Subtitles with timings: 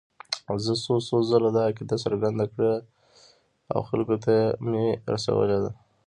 [0.63, 2.73] زه څو څو ځله دا عقیده څرګنده کړې
[3.73, 4.33] او خلکو ته
[4.69, 5.71] مې رسولې ده.